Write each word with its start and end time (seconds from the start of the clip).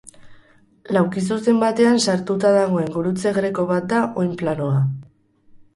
Laukizuzen 0.95 1.59
batean 1.65 2.01
sartuta 2.07 2.55
dagoen 2.57 2.91
gurutze 2.97 3.35
greko 3.39 3.69
bat 3.75 3.91
da 3.95 4.05
oinplanoa. 4.25 4.83